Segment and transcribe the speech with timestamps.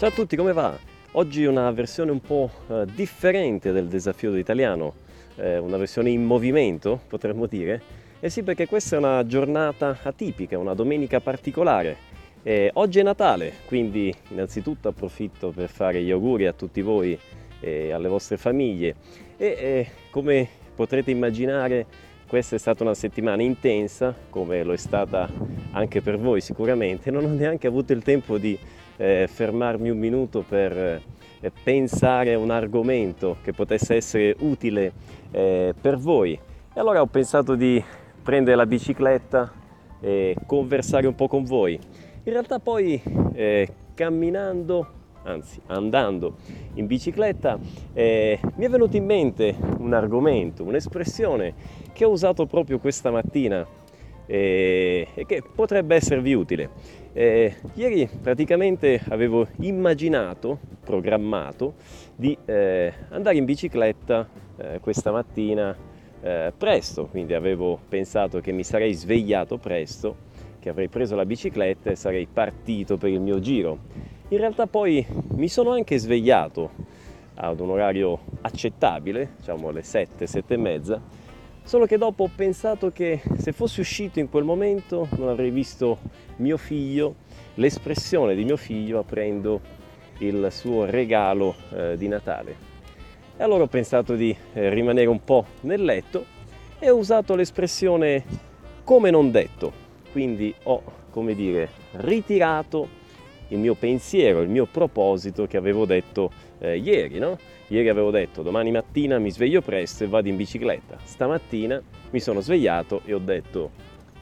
[0.00, 0.74] Ciao a tutti, come va?
[1.12, 4.94] Oggi una versione un po' eh, differente del desafio italiano,
[5.36, 7.82] eh, una versione in movimento, potremmo dire.
[8.18, 11.98] Eh sì, perché questa è una giornata atipica, una domenica particolare.
[12.42, 17.18] Eh, oggi è Natale, quindi innanzitutto approfitto per fare gli auguri a tutti voi
[17.60, 18.94] e alle vostre famiglie.
[19.36, 21.84] E eh, come potrete immaginare,
[22.30, 25.28] questa è stata una settimana intensa, come lo è stata
[25.72, 27.10] anche per voi sicuramente.
[27.10, 28.56] Non ho neanche avuto il tempo di
[28.98, 34.92] eh, fermarmi un minuto per eh, pensare a un argomento che potesse essere utile
[35.32, 36.34] eh, per voi.
[36.72, 37.82] E allora ho pensato di
[38.22, 39.52] prendere la bicicletta
[39.98, 41.72] e conversare un po' con voi.
[41.72, 46.36] In realtà poi eh, camminando, anzi andando
[46.74, 47.58] in bicicletta,
[47.92, 51.54] eh, mi è venuto in mente un argomento, un'espressione
[51.92, 53.66] che ho usato proprio questa mattina
[54.26, 56.70] e, e che potrebbe esservi utile.
[57.12, 61.74] Eh, ieri praticamente avevo immaginato, programmato
[62.14, 65.76] di eh, andare in bicicletta eh, questa mattina
[66.22, 70.28] eh, presto, quindi avevo pensato che mi sarei svegliato presto,
[70.60, 73.78] che avrei preso la bicicletta e sarei partito per il mio giro.
[74.32, 76.70] In realtà poi mi sono anche svegliato
[77.34, 81.02] ad un orario accettabile, diciamo alle 7, 7 e mezza,
[81.62, 85.98] Solo che dopo ho pensato che se fossi uscito in quel momento non avrei visto
[86.36, 87.14] mio figlio,
[87.54, 89.60] l'espressione di mio figlio aprendo
[90.18, 92.56] il suo regalo eh, di Natale.
[93.36, 96.24] E allora ho pensato di eh, rimanere un po' nel letto
[96.78, 98.24] e ho usato l'espressione
[98.82, 99.72] come non detto.
[100.10, 102.98] Quindi ho, come dire, ritirato
[103.50, 107.38] il mio pensiero, il mio proposito che avevo detto eh, ieri, no?
[107.68, 110.98] Ieri avevo detto domani mattina mi sveglio presto e vado in bicicletta.
[111.02, 113.70] Stamattina mi sono svegliato e ho detto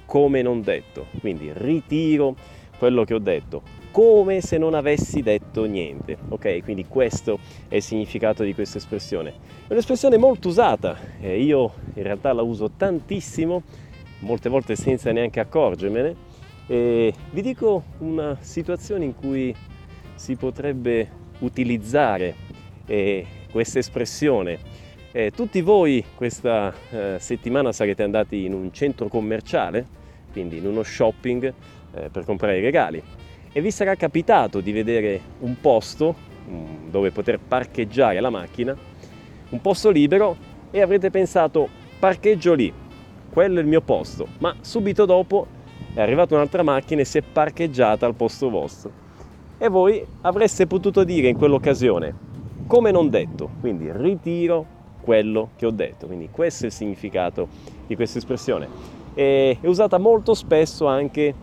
[0.05, 2.34] come non detto, quindi ritiro
[2.79, 6.16] quello che ho detto, come se non avessi detto niente.
[6.28, 9.31] Ok, quindi questo è il significato di questa espressione.
[9.66, 13.62] È un'espressione molto usata, eh, io in realtà la uso tantissimo,
[14.21, 16.27] molte volte senza neanche accorgermene
[16.69, 19.55] e vi dico una situazione in cui
[20.15, 22.34] si potrebbe utilizzare
[22.87, 24.59] eh, questa espressione.
[25.11, 29.87] Eh, tutti voi questa eh, settimana sarete andati in un centro commerciale,
[30.31, 31.53] quindi in uno shopping
[31.95, 33.03] eh, per comprare i regali
[33.51, 36.15] e vi sarà capitato di vedere un posto
[36.47, 38.77] um, dove poter parcheggiare la macchina,
[39.49, 40.37] un posto libero
[40.71, 41.69] e avrete pensato
[41.99, 42.73] parcheggio lì,
[43.31, 45.47] quello è il mio posto, ma subito dopo
[45.98, 48.88] è arrivata un'altra macchina e si è parcheggiata al posto vostro.
[49.59, 52.14] E voi avreste potuto dire in quell'occasione,
[52.69, 54.64] come non detto, quindi ritiro
[55.00, 56.06] quello che ho detto.
[56.06, 57.48] Quindi questo è il significato
[57.84, 58.69] di questa espressione.
[59.14, 61.34] E è usata molto spesso anche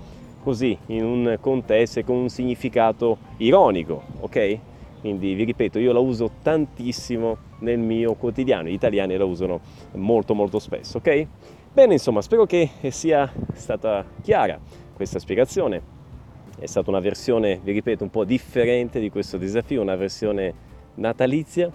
[0.41, 4.59] così, in un contesto e con un significato ironico, ok?
[5.01, 9.59] Quindi vi ripeto, io la uso tantissimo nel mio quotidiano, gli italiani la usano
[9.95, 11.27] molto molto spesso, ok?
[11.75, 14.58] Bene, insomma, spero che sia stata chiara
[14.94, 15.81] questa spiegazione.
[16.58, 20.53] È stata una versione, vi ripeto, un po' differente di questo desafio, una versione
[20.96, 21.69] natalizia.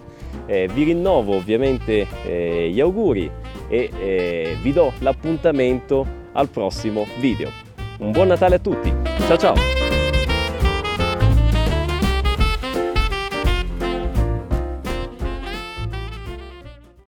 [0.47, 3.29] Eh, vi rinnovo ovviamente eh, gli auguri
[3.69, 7.51] e eh, vi do l'appuntamento al prossimo video.
[7.99, 8.91] Un buon Natale a tutti,
[9.27, 9.90] ciao ciao!